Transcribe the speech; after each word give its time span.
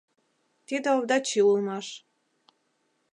Тиде 0.67 0.89
Овдачи 0.97 1.39
улмаш. 1.49 1.87